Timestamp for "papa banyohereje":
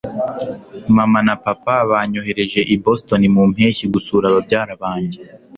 1.45-2.59